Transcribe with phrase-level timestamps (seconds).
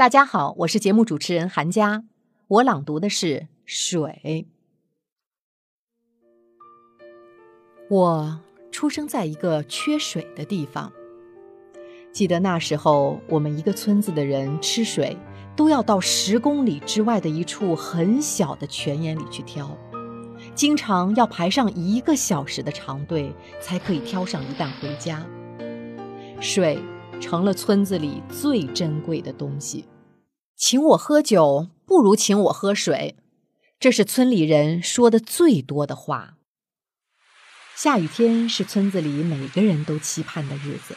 [0.00, 2.04] 大家好，我是节目主持人韩佳，
[2.48, 3.26] 我朗读的是
[3.66, 4.22] 《水》。
[7.90, 8.40] 我
[8.72, 10.90] 出生在一个缺水的地方。
[12.14, 15.14] 记得那时候，我们一个村子的人吃水，
[15.54, 19.76] 都要到十公里之外的一处很小的泉眼里去挑，
[20.54, 23.30] 经常要排上一个小时的长队，
[23.60, 25.26] 才可以挑上一担回家。
[26.40, 26.82] 水。
[27.20, 29.84] 成了村子里最珍贵的东西，
[30.56, 33.16] 请我喝酒不如请我喝水，
[33.78, 36.36] 这是村里人说的最多的话。
[37.76, 40.96] 下雨天是村子里每个人都期盼的日子，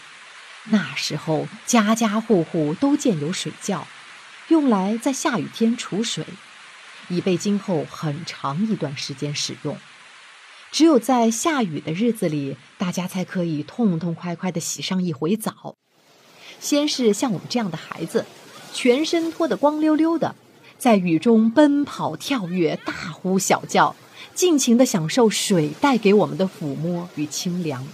[0.72, 3.86] 那时候家家户户都建有水窖，
[4.48, 6.26] 用来在下雨天储水，
[7.10, 9.78] 以备今后很长一段时间使用。
[10.72, 15.76] 只有在下雨的日子里，大家才可以痛痛快快地洗上一回澡。
[16.64, 18.26] 先是像我们这样的孩子，
[18.74, 20.34] 全身脱得光溜溜的，
[20.78, 23.94] 在雨中奔跑跳跃，大呼小叫，
[24.34, 27.86] 尽情地享受水带给我们的抚摸与清凉，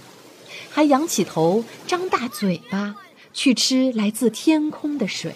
[0.70, 2.94] 还仰起头，张大嘴巴
[3.34, 5.34] 去吃来自天空的水。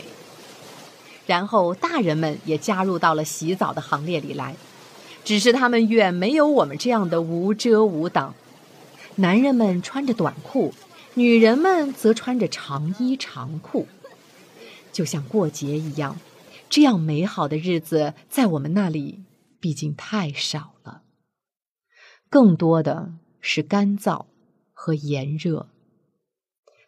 [1.27, 4.55] 然后大人们也加入到了洗澡的行列里来，
[5.25, 8.33] 只是他们远没有我们这样的无遮无挡，
[9.17, 10.73] 男人们穿着短裤。
[11.17, 13.87] 女人们则穿着长衣长裤，
[14.93, 16.19] 就像过节一样。
[16.69, 19.23] 这样美好的日子，在我们那里
[19.61, 21.03] 毕竟太少了。
[22.29, 24.27] 更多的是干燥
[24.73, 25.69] 和炎热，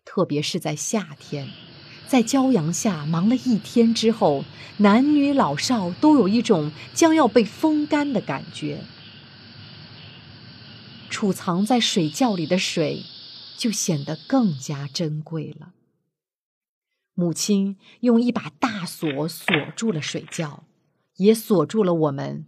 [0.05, 1.49] 特别是在夏天，
[2.09, 4.45] 在骄阳下忙了一天之后，
[4.79, 8.81] 男女老少都有一种将要被风干的感觉。
[11.09, 13.05] 储藏在水窖里的水。
[13.57, 15.73] 就显得更加珍贵了。
[17.15, 20.65] 母亲用一把大锁锁住了水窖，
[21.17, 22.47] 也锁住了我们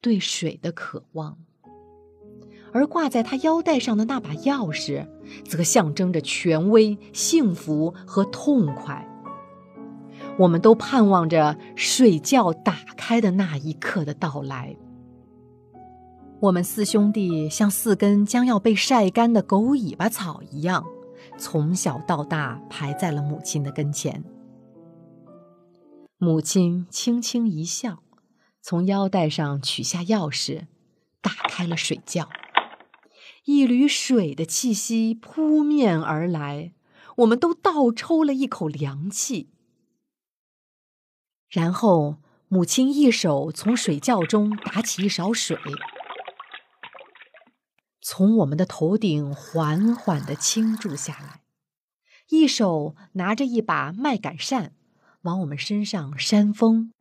[0.00, 1.38] 对水的渴望。
[2.72, 5.08] 而挂在她腰带上的那把钥匙，
[5.44, 9.06] 则象征着权威、幸福和痛快。
[10.38, 14.76] 我们都盼望着水窖打开的那一刻的到来。
[16.42, 20.86] 我们四兄弟像四根将要被晒干的狗尾巴草一样，
[21.36, 24.24] 从小到大排在了母亲的跟前。
[26.16, 28.02] 母亲轻轻一笑，
[28.62, 30.68] 从腰带上取下钥匙，
[31.20, 32.26] 打开了水窖。
[33.44, 36.72] 一缕水的气息扑面而来，
[37.16, 39.50] 我们都倒抽了一口凉气。
[41.50, 42.16] 然后，
[42.48, 45.58] 母亲一手从水窖中打起一勺水。
[48.12, 51.42] 从我们的头顶缓缓地倾注下来，
[52.30, 54.72] 一手拿着一把麦秆扇，
[55.22, 56.92] 往我们身上扇风。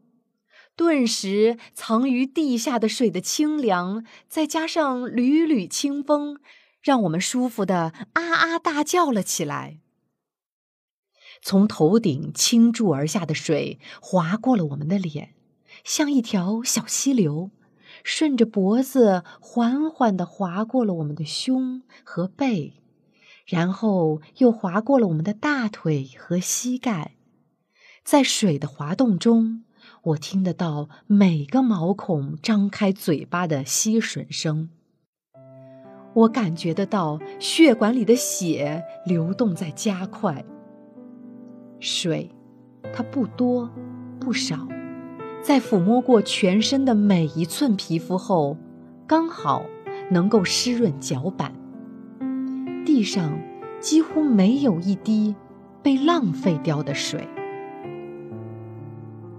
[0.76, 6.40] 顿时，藏于地下的水的清凉，再加上缕缕清风，
[6.80, 9.80] 让我们舒服的啊啊大叫了起来。
[11.42, 15.34] 从头顶倾注而下的水划过了我们的脸，
[15.84, 17.50] 像一条小溪流。
[18.04, 22.74] 顺着脖子缓缓地划过了我们的胸和背，
[23.46, 27.16] 然后又划过了我们的大腿和膝盖。
[28.04, 29.64] 在水的滑动中，
[30.04, 34.70] 我听得到每个毛孔张开嘴巴的吸吮声。
[36.16, 40.44] 我感觉得到血管里的血流动在加快。
[41.80, 42.32] 水，
[42.92, 43.70] 它不多，
[44.20, 44.68] 不少。
[45.42, 48.58] 在抚摸过全身的每一寸皮肤后，
[49.08, 49.66] 刚好
[50.12, 51.54] 能够湿润脚板。
[52.86, 53.40] 地上
[53.80, 55.36] 几乎没有一滴
[55.82, 57.28] 被浪费掉的水。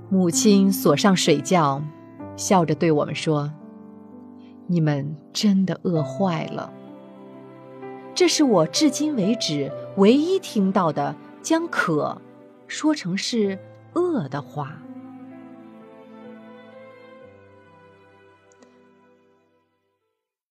[0.08, 1.82] 母亲锁上水窖，
[2.34, 3.52] 笑着对我们说
[4.66, 6.72] ：“你们真的饿坏了。”
[8.14, 12.20] 这是我至今为止唯一听到的将渴
[12.66, 13.58] 说成是
[13.94, 14.82] 饿的话。